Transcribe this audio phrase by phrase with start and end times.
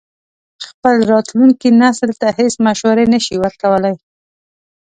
[0.67, 3.95] خپل راتلونکي نسل ته هېڅ مشورې نه شي ورکولای.